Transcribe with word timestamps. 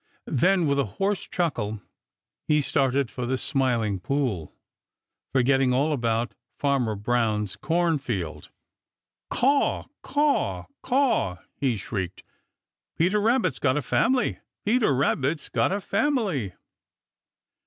Then 0.25 0.65
with 0.65 0.79
a 0.79 0.83
hoarse 0.97 1.27
chuckle, 1.27 1.79
he 2.47 2.59
started 2.61 3.11
for 3.11 3.27
the 3.27 3.37
Smiling 3.37 3.99
Pool, 3.99 4.51
forgetting 5.31 5.75
all 5.75 5.93
about 5.93 6.33
Farmer 6.57 6.95
Brown's 6.95 7.55
cornfield. 7.55 8.49
"Caw, 9.29 9.83
caw, 10.01 10.65
caw!" 10.81 11.37
he 11.55 11.77
shrieked, 11.77 12.23
"Peter 12.97 13.21
Rabbit's 13.21 13.59
got 13.59 13.77
a 13.77 13.83
family! 13.83 14.39
Peter 14.65 14.91
Rabbit's 14.91 15.49
got 15.49 15.71
a 15.71 15.79
family!" 15.79 16.53